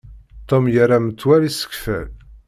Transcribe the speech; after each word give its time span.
Tom 0.47 0.63
yerra 0.75 0.97
metwal 1.05 1.41
isekfal. 1.49 2.07